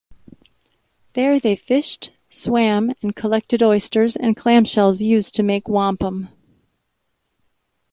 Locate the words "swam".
2.27-2.91